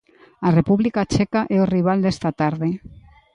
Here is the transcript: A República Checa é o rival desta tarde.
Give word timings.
A 0.47 0.49
República 0.57 1.03
Checa 1.13 1.41
é 1.55 1.57
o 1.59 1.69
rival 1.75 1.99
desta 2.01 2.29
tarde. 2.41 2.69